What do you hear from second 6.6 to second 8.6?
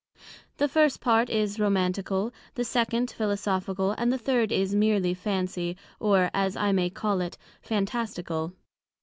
may call it) Fantastical.